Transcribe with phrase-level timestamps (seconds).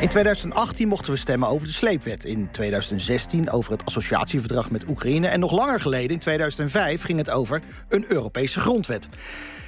[0.00, 2.24] In 2018 mochten we stemmen over de sleepwet.
[2.24, 5.26] In 2016 over het associatieverdrag met Oekraïne.
[5.26, 9.08] En nog langer geleden, in 2005, ging het over een Europese grondwet.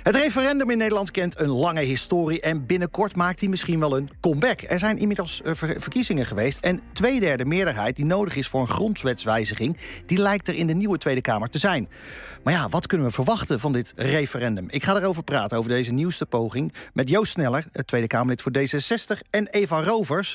[0.03, 2.40] Het referendum in Nederland kent een lange historie...
[2.40, 4.61] en binnenkort maakt hij misschien wel een comeback.
[4.61, 6.59] Er zijn inmiddels eh, verkiezingen geweest...
[6.59, 9.77] en tweederde meerderheid die nodig is voor een grondwetswijziging...
[10.07, 11.89] die lijkt er in de nieuwe Tweede Kamer te zijn.
[12.43, 14.67] Maar ja, wat kunnen we verwachten van dit referendum?
[14.69, 16.73] Ik ga erover praten, over deze nieuwste poging...
[16.93, 19.20] met Joost Sneller, het Tweede Kamerlid voor D66...
[19.30, 19.80] en Eva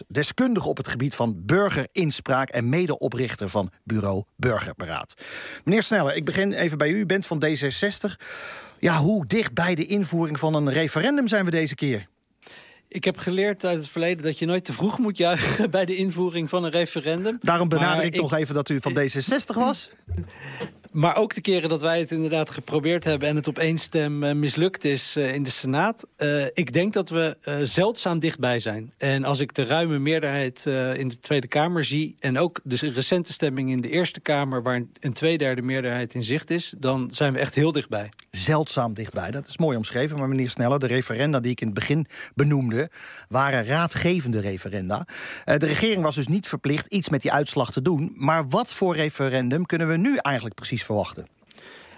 [0.07, 2.49] Deskundige op het gebied van burgerinspraak...
[2.49, 5.13] en medeoprichter van Bureau Burgerberaad.
[5.63, 6.99] Meneer Sneller, ik begin even bij u.
[6.99, 8.15] U bent van D66...
[8.79, 12.05] Ja, hoe dicht bij de invoering van een referendum zijn we deze keer?
[12.87, 15.95] Ik heb geleerd uit het verleden dat je nooit te vroeg moet juichen bij de
[15.95, 17.37] invoering van een referendum.
[17.41, 19.89] Daarom benader ik, toch even dat u van D66 was.
[20.95, 23.27] Maar ook de keren dat wij het inderdaad geprobeerd hebben...
[23.29, 26.07] en het op één stem uh, mislukt is uh, in de Senaat.
[26.17, 28.93] Uh, ik denk dat we zeldzaam dichtbij zijn.
[28.97, 32.15] En als ik de ruime meerderheid in de Tweede Kamer zie...
[32.19, 34.63] en ook de recente stemming in de Eerste Kamer...
[34.63, 36.73] waar een tweederde meerderheid in zicht is...
[36.77, 38.09] dan zijn we echt heel dichtbij.
[38.29, 40.17] Zeldzaam dichtbij, dat is mooi omschreven.
[40.17, 42.89] Maar meneer Sneller, de referenda die ik in het begin benoemde...
[43.29, 45.07] waren raadgevende referenda.
[45.45, 48.13] de regering was dus niet verplicht iets met die uitslag te doen.
[48.15, 51.27] Maar wat voor referendum kunnen we nu eigenlijk precies verwachten?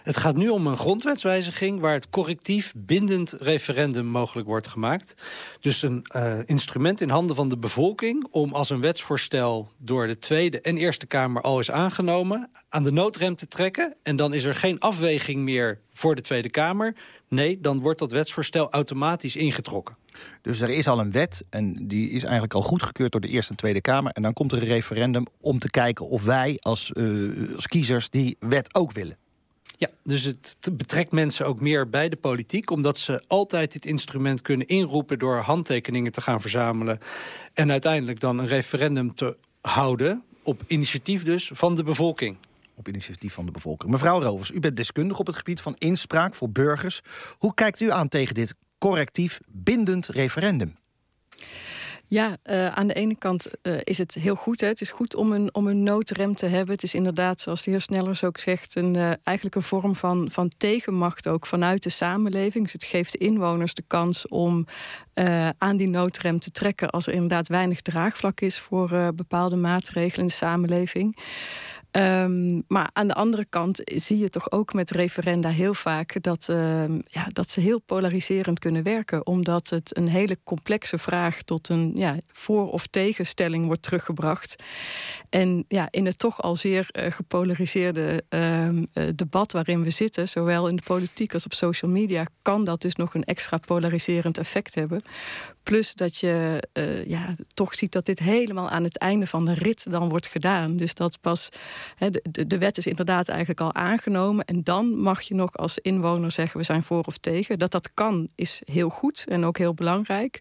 [0.07, 5.15] Het gaat nu om een grondwetswijziging waar het correctief bindend referendum mogelijk wordt gemaakt.
[5.59, 10.17] Dus een uh, instrument in handen van de bevolking om als een wetsvoorstel door de
[10.17, 13.95] Tweede en Eerste Kamer al is aangenomen, aan de noodrem te trekken.
[14.03, 16.95] En dan is er geen afweging meer voor de Tweede Kamer.
[17.27, 19.97] Nee, dan wordt dat wetsvoorstel automatisch ingetrokken.
[20.41, 23.51] Dus er is al een wet en die is eigenlijk al goedgekeurd door de Eerste
[23.51, 24.11] en Tweede Kamer.
[24.11, 28.09] En dan komt er een referendum om te kijken of wij als, uh, als kiezers
[28.09, 29.17] die wet ook willen.
[29.79, 32.69] Ja, dus het betrekt mensen ook meer bij de politiek...
[32.69, 35.19] omdat ze altijd dit instrument kunnen inroepen...
[35.19, 36.99] door handtekeningen te gaan verzamelen...
[37.53, 40.23] en uiteindelijk dan een referendum te houden...
[40.43, 42.37] op initiatief dus van de bevolking
[42.77, 43.91] op initiatief van de bevolking.
[43.91, 47.01] Mevrouw Rovers, u bent deskundig op het gebied van inspraak voor burgers.
[47.37, 50.75] Hoe kijkt u aan tegen dit correctief bindend referendum?
[52.09, 54.61] Ja, uh, aan de ene kant uh, is het heel goed.
[54.61, 54.67] Hè.
[54.67, 56.73] Het is goed om een, om een noodrem te hebben.
[56.73, 60.27] Het is inderdaad, zoals de heer Snellers ook zegt, een, uh, eigenlijk een vorm van,
[60.31, 62.63] van tegenmacht ook vanuit de samenleving.
[62.63, 64.65] Dus het geeft de inwoners de kans om
[65.57, 70.27] aan die noodrem te trekken als er inderdaad weinig draagvlak is voor bepaalde maatregelen in
[70.27, 71.17] de samenleving.
[71.97, 76.47] Um, maar aan de andere kant zie je toch ook met referenda heel vaak dat,
[76.51, 79.25] uh, ja, dat ze heel polariserend kunnen werken.
[79.25, 84.63] Omdat het een hele complexe vraag tot een ja, voor- of tegenstelling wordt teruggebracht.
[85.29, 88.69] En ja, in het toch al zeer uh, gepolariseerde uh,
[89.15, 92.95] debat waarin we zitten, zowel in de politiek als op social media, kan dat dus
[92.95, 95.01] nog een extra polariserend effect hebben.
[95.67, 99.53] Plus dat je uh, ja, toch ziet dat dit helemaal aan het einde van de
[99.53, 100.77] rit dan wordt gedaan.
[100.77, 101.49] Dus dat pas,
[101.97, 104.45] de, de wet is inderdaad eigenlijk al aangenomen.
[104.45, 107.59] En dan mag je nog als inwoner zeggen we zijn voor of tegen.
[107.59, 110.39] Dat dat kan is heel goed en ook heel belangrijk.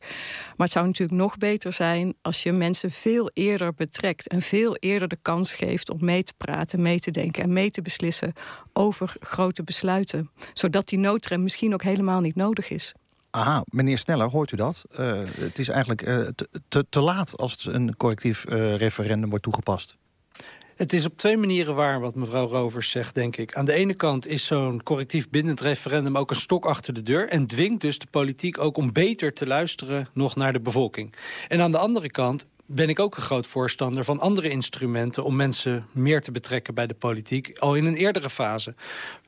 [0.57, 4.29] Maar het zou natuurlijk nog beter zijn als je mensen veel eerder betrekt.
[4.29, 7.71] En veel eerder de kans geeft om mee te praten, mee te denken en mee
[7.71, 8.33] te beslissen
[8.73, 10.31] over grote besluiten.
[10.53, 12.95] Zodat die noodrem misschien ook helemaal niet nodig is.
[13.37, 14.85] Aha, meneer Sneller, hoort u dat?
[15.01, 16.27] Uh, het is eigenlijk uh,
[16.69, 19.97] te, te, laat als een correctief uh, referendum wordt toegepast.
[20.77, 23.55] Het is op twee manieren waar wat mevrouw Rovers zegt, denk ik.
[23.55, 27.29] Aan de ene kant is zo'n correctief bindend referendum ook een stok achter de deur...
[27.29, 31.15] en dwingt dus de politiek ook om beter te luisteren nog naar de bevolking.
[31.49, 35.25] En aan de andere kant ben ik ook een groot voorstander van andere instrumenten...
[35.25, 38.75] om mensen meer te betrekken bij de politiek, al in een eerdere fase.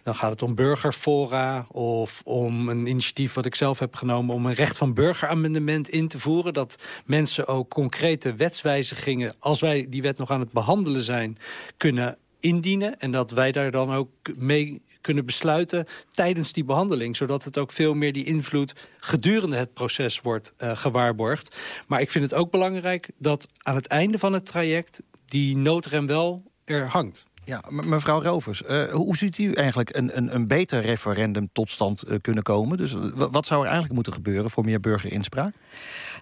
[0.03, 4.35] Dan gaat het om burgerfora of om een initiatief wat ik zelf heb genomen...
[4.35, 6.53] om een recht van burgeramendement in te voeren.
[6.53, 11.39] Dat mensen ook concrete wetswijzigingen, als wij die wet nog aan het behandelen zijn...
[11.77, 17.17] kunnen indienen en dat wij daar dan ook mee kunnen besluiten tijdens die behandeling.
[17.17, 21.57] Zodat het ook veel meer die invloed gedurende het proces wordt uh, gewaarborgd.
[21.87, 26.07] Maar ik vind het ook belangrijk dat aan het einde van het traject die noodrem
[26.07, 27.27] wel er hangt.
[27.49, 32.05] Ja, mevrouw Rovers, uh, hoe ziet u eigenlijk een, een, een beter referendum tot stand
[32.09, 32.77] uh, kunnen komen?
[32.77, 35.55] Dus wat zou er eigenlijk moeten gebeuren voor meer burgerinspraak?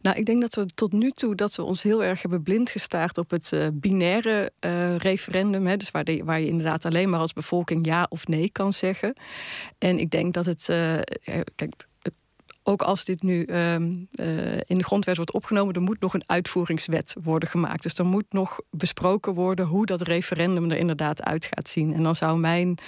[0.02, 2.70] Nou, ik denk dat we tot nu toe dat we ons heel erg hebben blind
[2.70, 4.52] gestaard op het binaire
[4.98, 5.66] referendum.
[5.66, 9.16] Hè, dus waar, waar je inderdaad alleen maar als bevolking ja of nee kan zeggen.
[9.78, 10.64] En ik denk dat het.
[11.54, 11.86] kijk,
[12.68, 16.28] ook als dit nu ehm, eh, in de grondwet wordt opgenomen, er moet nog een
[16.28, 17.82] uitvoeringswet worden gemaakt.
[17.82, 21.94] Dus er moet nog besproken worden hoe dat referendum er inderdaad uit gaat zien.
[21.94, 22.78] En dan zou mijn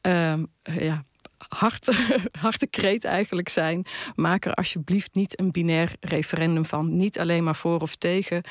[0.00, 1.02] ehm, ja,
[1.58, 3.86] harte, hartekreet eigenlijk zijn.
[4.14, 6.96] Maak er alsjeblieft niet een binair referendum van.
[6.96, 8.42] Niet alleen maar voor of tegen.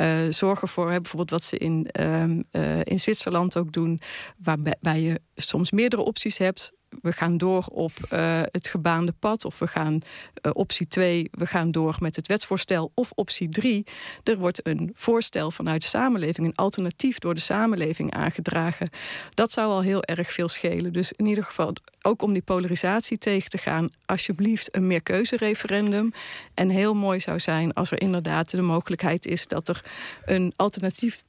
[0.00, 2.42] Uh, zorg ervoor, bijvoorbeeld wat ze in, ehm,
[2.82, 4.00] in Zwitserland ook doen,
[4.36, 6.72] waarbij je soms meerdere opties hebt
[7.02, 9.44] we gaan door op uh, het gebaande pad.
[9.44, 12.90] Of we gaan uh, optie 2, we gaan door met het wetsvoorstel.
[12.94, 13.86] Of optie 3,
[14.22, 18.90] er wordt een voorstel vanuit de samenleving, een alternatief door de samenleving aangedragen.
[19.34, 20.92] Dat zou al heel erg veel schelen.
[20.92, 21.72] Dus in ieder geval,
[22.02, 26.12] ook om die polarisatie tegen te gaan, alsjeblieft een meerkeuzereferendum.
[26.54, 29.84] En heel mooi zou zijn als er inderdaad de mogelijkheid is dat er
[30.24, 31.22] een alternatief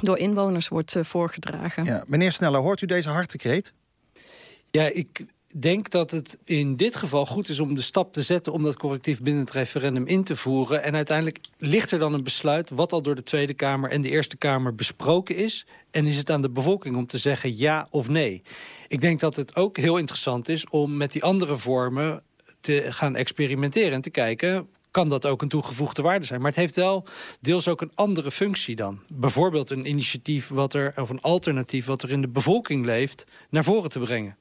[0.00, 1.84] door inwoners wordt uh, voorgedragen.
[1.84, 3.72] Ja, meneer Sneller, hoort u deze hartekreet?
[4.70, 5.24] Ja, ik
[5.58, 8.52] denk dat het in dit geval goed is om de stap te zetten...
[8.52, 10.82] om dat correctief binnen het referendum in te voeren.
[10.82, 12.70] En uiteindelijk ligt er dan een besluit...
[12.70, 15.66] wat al door de Tweede Kamer en de Eerste Kamer besproken is.
[15.90, 18.42] En is het aan de bevolking om te zeggen ja of nee.
[18.88, 22.22] Ik denk dat het ook heel interessant is om met die andere vormen
[22.60, 26.40] te gaan experimenteren en te kijken kan dat ook een toegevoegde waarde zijn.
[26.40, 27.06] Maar het heeft wel
[27.40, 29.00] deels ook een andere functie dan.
[29.08, 33.64] Bijvoorbeeld een initiatief wat er, of een alternatief wat er in de bevolking leeft, naar
[33.64, 34.36] voren te brengen.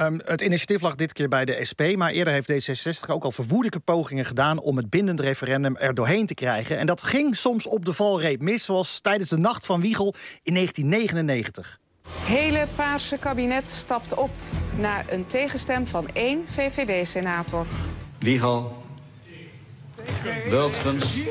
[0.00, 3.32] Um, het initiatief lag dit keer bij de SP, maar eerder heeft D66 ook al
[3.32, 6.78] verwoedelijke pogingen gedaan om het bindend referendum er doorheen te krijgen.
[6.78, 10.54] En dat ging soms op de valreep mis, zoals tijdens de Nacht van Wiegel in
[10.54, 11.78] 1999.
[12.08, 14.30] Hele Paarse kabinet stapt op
[14.78, 17.66] na een tegenstem van één VVD-senator.
[18.18, 18.82] Wiegel.
[20.48, 21.22] Wultgens.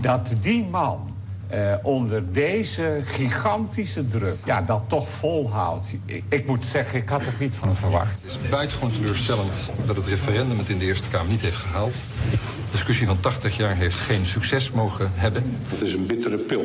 [0.00, 1.17] Dat die man
[1.54, 5.94] uh, onder deze gigantische druk ja, dat toch volhoudt.
[6.04, 8.22] Ik, ik, moet zeggen, ik had het niet van hem verwacht.
[8.22, 11.94] Het is buitengewoon teleurstellend dat het referendum het in de Eerste Kamer niet heeft gehaald.
[12.30, 12.38] De
[12.70, 15.56] discussie van 80 jaar heeft geen succes mogen hebben.
[15.68, 16.64] Het is een bittere pil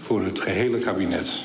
[0.00, 1.44] voor het gehele kabinet.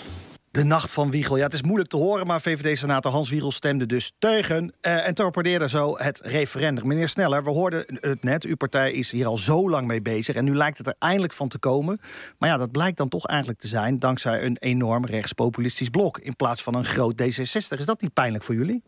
[0.59, 1.37] De nacht van Wiegel.
[1.37, 4.73] Ja, het is moeilijk te horen, maar VVD-senator Hans Wiegel stemde dus tegen.
[4.81, 6.87] Uh, en torpedeerde zo het referendum.
[6.87, 8.43] Meneer Sneller, we hoorden het net.
[8.43, 10.35] Uw partij is hier al zo lang mee bezig.
[10.35, 11.99] En nu lijkt het er eindelijk van te komen.
[12.37, 13.99] Maar ja, dat blijkt dan toch eigenlijk te zijn...
[13.99, 16.17] dankzij een enorm rechtspopulistisch blok...
[16.17, 17.77] in plaats van een groot D66.
[17.77, 18.83] Is dat niet pijnlijk voor jullie?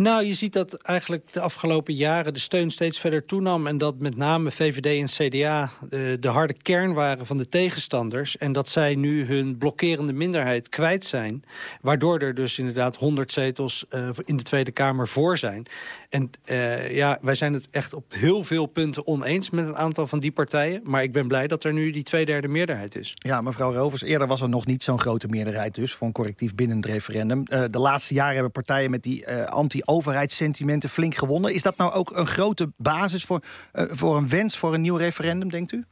[0.00, 3.66] Nou, je ziet dat eigenlijk de afgelopen jaren de steun steeds verder toenam...
[3.66, 8.38] en dat met name VVD en CDA de, de harde kern waren van de tegenstanders...
[8.38, 11.44] en dat zij nu hun blokkerende minderheid kwijt zijn...
[11.80, 15.66] waardoor er dus inderdaad 100 zetels uh, in de Tweede Kamer voor zijn.
[16.10, 20.06] En uh, ja, wij zijn het echt op heel veel punten oneens met een aantal
[20.06, 20.80] van die partijen.
[20.84, 23.14] Maar ik ben blij dat er nu die tweederde meerderheid is.
[23.14, 25.94] Ja, mevrouw Rovers, eerder was er nog niet zo'n grote meerderheid dus...
[25.94, 27.42] voor een correctief binnen het referendum.
[27.48, 31.54] Uh, de laatste jaren hebben partijen met die uh, anti-overheidssentimenten flink gewonnen.
[31.54, 33.40] Is dat nou ook een grote basis voor,
[33.72, 35.84] voor een wens voor een nieuw referendum, denkt u?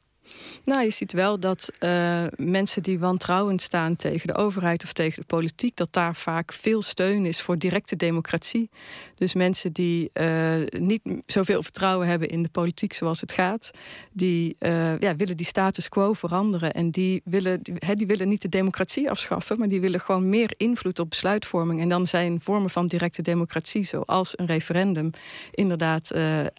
[0.64, 5.20] Nou, je ziet wel dat uh, mensen die wantrouwend staan tegen de overheid of tegen
[5.20, 8.70] de politiek, dat daar vaak veel steun is voor directe democratie.
[9.14, 13.70] Dus mensen die uh, niet zoveel vertrouwen hebben in de politiek zoals het gaat,
[14.12, 16.74] die uh, ja, willen die status quo veranderen.
[16.74, 20.54] En die willen, he, die willen niet de democratie afschaffen, maar die willen gewoon meer
[20.56, 21.80] invloed op besluitvorming.
[21.80, 25.10] En dan zijn vormen van directe democratie, zoals een referendum,
[25.50, 26.12] inderdaad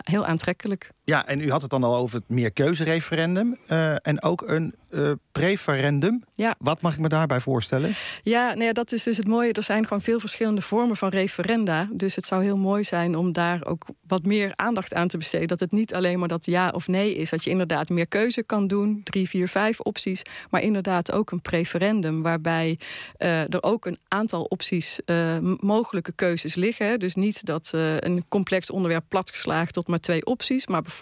[0.04, 0.90] heel aantrekkelijk.
[1.10, 3.58] Ja, en u had het dan al over het meerkeuzereferendum.
[3.68, 6.24] Uh, en ook een uh, preferendum.
[6.36, 6.56] Ja.
[6.60, 7.96] Wat mag ik me daarbij voorstellen?
[8.24, 9.54] Ja, nou ja, dat is dus het mooie.
[9.54, 11.90] Er zijn gewoon veel verschillende vormen van referenda.
[11.92, 15.48] Dus het zou heel mooi zijn om daar ook wat meer aandacht aan te besteden.
[15.48, 17.30] Dat het niet alleen maar dat ja of nee is.
[17.30, 19.02] Dat je inderdaad meer keuze kan doen.
[19.04, 20.22] Drie, vier, vijf opties.
[20.50, 22.22] Maar inderdaad ook een preferendum.
[22.22, 22.80] Waarbij
[23.20, 25.00] uh, er ook een aantal opties,
[25.60, 27.00] mogelijke keuzes liggen.
[27.00, 30.68] Dus niet dat een complex onderwerp platgeslagen tot maar twee opties.
[30.68, 30.98] Maar bijvoorbeeld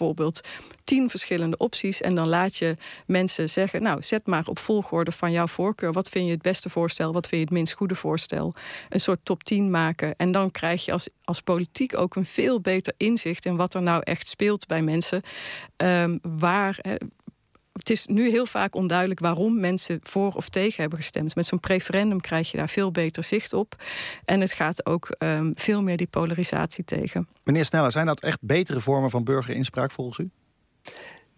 [0.84, 2.00] tien verschillende opties.
[2.00, 2.76] En dan laat je
[3.06, 5.92] mensen zeggen: Nou, zet maar op volgorde van jouw voorkeur.
[5.92, 7.12] Wat vind je het beste voorstel?
[7.12, 8.54] Wat vind je het minst goede voorstel?
[8.88, 10.14] Een soort top 10 maken.
[10.16, 13.82] En dan krijg je als, als politiek ook een veel beter inzicht in wat er
[13.82, 15.22] nou echt speelt bij mensen.
[15.76, 16.80] Um, waar.
[17.78, 21.34] Het is nu heel vaak onduidelijk waarom mensen voor of tegen hebben gestemd.
[21.34, 23.82] Met zo'n preferendum krijg je daar veel beter zicht op.
[24.24, 27.28] En het gaat ook um, veel meer die polarisatie tegen.
[27.44, 30.30] Meneer Sneller, zijn dat echt betere vormen van burgerinspraak volgens u?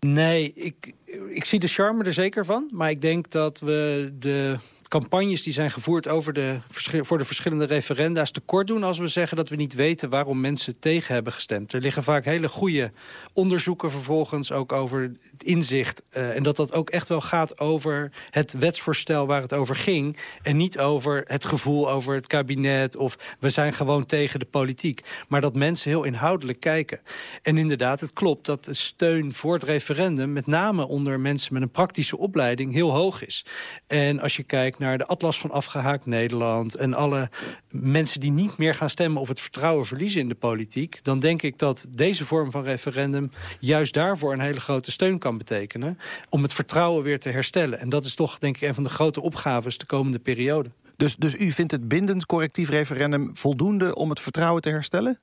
[0.00, 0.92] Nee, ik,
[1.28, 2.70] ik zie de charme er zeker van.
[2.72, 4.58] Maar ik denk dat we de
[4.90, 6.58] campagnes die zijn gevoerd over de,
[7.00, 10.78] voor de verschillende referenda's tekort doen als we zeggen dat we niet weten waarom mensen
[10.78, 11.72] tegen hebben gestemd.
[11.72, 12.92] Er liggen vaak hele goede
[13.32, 16.02] onderzoeken vervolgens ook over inzicht.
[16.12, 20.16] Uh, en dat dat ook echt wel gaat over het wetsvoorstel waar het over ging.
[20.42, 25.00] En niet over het gevoel over het kabinet of we zijn gewoon tegen de politiek.
[25.28, 27.00] Maar dat mensen heel inhoudelijk kijken.
[27.42, 31.62] En inderdaad, het klopt dat de steun voor het referendum met name onder mensen met
[31.62, 33.44] een praktische opleiding heel hoog is.
[33.86, 37.30] En als je kijkt naar de Atlas van Afgehaakt Nederland en alle
[37.70, 41.42] mensen die niet meer gaan stemmen of het vertrouwen verliezen in de politiek, dan denk
[41.42, 46.42] ik dat deze vorm van referendum juist daarvoor een hele grote steun kan betekenen om
[46.42, 47.80] het vertrouwen weer te herstellen.
[47.80, 50.70] En dat is toch, denk ik, een van de grote opgaves de komende periode.
[50.96, 55.20] Dus, dus u vindt het bindend correctief referendum voldoende om het vertrouwen te herstellen?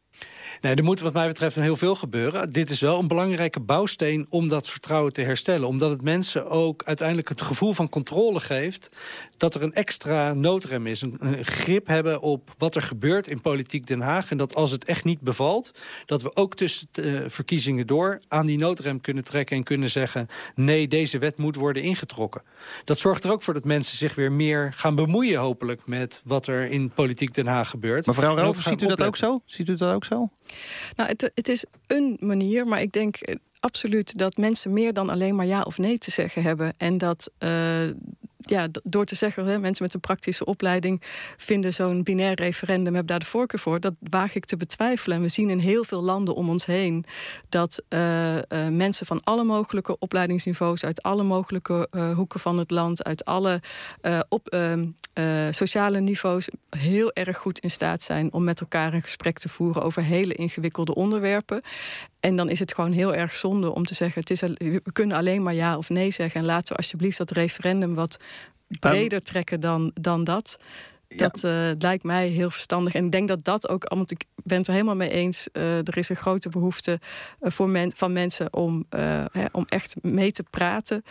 [0.62, 2.50] Nee, er moet wat mij betreft een heel veel gebeuren.
[2.50, 5.68] Dit is wel een belangrijke bouwsteen om dat vertrouwen te herstellen.
[5.68, 8.90] Omdat het mensen ook uiteindelijk het gevoel van controle geeft...
[9.38, 11.02] dat er een extra noodrem is.
[11.02, 14.32] Een, grip hebben op wat er gebeurt in politiek Den Haag.
[14.32, 15.72] En dat als het echt niet bevalt...
[16.06, 19.58] dat we ook tussen de verkiezingen door aan die noodrem kunnen trekken...
[19.58, 22.42] en kunnen zeggen, nee, deze wet moet worden ingetrokken.
[22.84, 25.40] Dat zorgt er ook voor dat mensen zich weer meer gaan bemoeien...
[25.40, 28.06] hopelijk met wat er in politiek Den Haag gebeurt.
[28.06, 29.42] Mevrouw Rovers, ziet u dat ook zo?
[29.46, 30.30] Ziet u dat ook zo?
[30.96, 35.10] Nou, het, het is een manier, maar ik denk eh, absoluut dat mensen meer dan
[35.10, 36.74] alleen maar ja of nee te zeggen hebben.
[36.78, 37.90] En dat uh,
[38.40, 41.02] ja, door te zeggen, hè, mensen met een praktische opleiding
[41.38, 43.80] vinden zo'n binair referendum, hebben daar de voorkeur voor.
[43.80, 45.18] Dat waag ik te betwijfelen.
[45.18, 47.06] En we zien in heel veel landen om ons heen
[47.50, 48.38] dat uh,
[48.70, 53.62] mensen van alle mogelijke opleidingsniveaus, uit alle mogelijke hoeken van het land, uit alle
[54.30, 54.56] op,
[55.18, 59.50] ehm, sociale niveaus, heel erg goed in staat zijn om met elkaar een gesprek te
[59.50, 61.62] voeren over hele ingewikkelde onderwerpen.
[62.20, 65.18] En dan is het gewoon heel erg zonde om te zeggen: het is, we kunnen
[65.18, 66.40] alleen maar ja of nee zeggen.
[66.40, 68.20] En laten we alsjeblieft dat referendum wat
[68.80, 70.58] breder trekken dan, dan dat.
[71.16, 72.94] Dat uh, lijkt mij heel verstandig.
[72.94, 75.48] En ik denk dat dat ook, want ik ben het er helemaal mee eens.
[75.54, 77.00] Uh, er is een grote behoefte
[77.42, 78.86] uh, voor men, van mensen om,
[79.32, 81.04] hè, om echt mee te praten.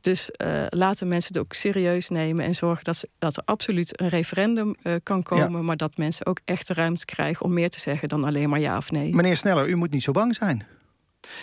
[0.00, 0.30] Dus
[0.68, 4.74] laten mensen het ook serieus nemen en zorgen dat, ze, dat er absoluut een referendum
[5.02, 5.52] kan komen.
[5.52, 5.62] Ja.
[5.62, 8.60] Maar dat mensen ook echt de ruimte krijgen om meer te zeggen dan alleen maar
[8.60, 9.14] ja of nee.
[9.14, 10.66] Meneer Sneller, u moet niet zo bang zijn.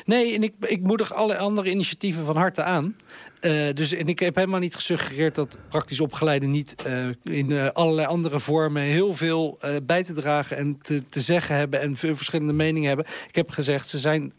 [0.05, 2.95] Nee, en ik, ik moedig alle andere initiatieven van harte aan.
[3.41, 7.69] Uh, dus, en ik heb helemaal niet gesuggereerd dat praktisch opgeleiden niet uh, in uh,
[7.73, 12.53] allerlei andere vormen heel veel bij te dragen en te, te zeggen hebben en verschillende
[12.53, 13.05] meningen hebben.
[13.27, 14.33] Ik heb gezegd, ze zijn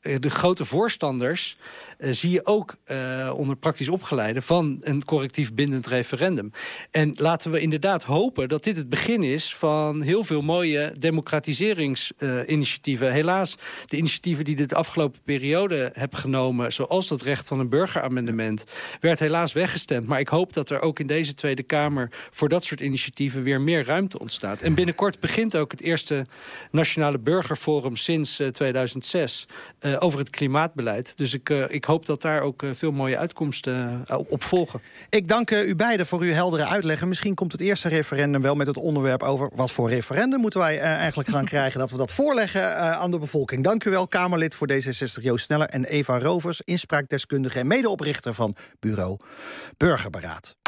[0.00, 1.56] de grote voorstanders
[2.00, 6.50] zie je ook uh, onder praktisch opgeleide van een correctief bindend referendum.
[6.90, 13.06] En laten we inderdaad hopen dat dit het begin is van heel veel mooie democratiseringsinitiatieven.
[13.06, 17.68] Uh, Helaas, de initiatieven die de afgelopen periode hebben genomen, zoals dat recht van een
[17.68, 18.64] burgeramendement,
[19.00, 20.06] werd helaas weggestemd.
[20.06, 23.60] Maar ik hoop dat er ook in deze Tweede Kamer voor dat soort initiatieven weer
[23.60, 24.62] meer ruimte ontstaat.
[24.62, 26.26] En binnenkort begint ook het eerste
[26.70, 29.48] Nationale Burgerforum sinds 2006
[29.98, 31.16] over het klimaatbeleid.
[31.16, 34.80] Dus ik, ik hoop dat daar ook eh, veel mooie uitkomsten eh, op volgen.
[35.08, 37.04] Ik dank eh, u beiden voor uw heldere uitleg.
[37.04, 39.50] Misschien komt het eerste referendum wel met het onderwerp over...
[39.54, 41.80] wat voor referendum moeten wij eigenlijk gaan krijgen...
[41.80, 43.64] dat we dat voorleggen aan de bevolking.
[43.64, 45.68] Dank u wel, Kamerlid voor D66 Joost Sneller...
[45.68, 49.16] en Eva Rovers, inspraakdeskundige en medeoprichter van Bureau
[49.76, 50.54] Burgerberaad.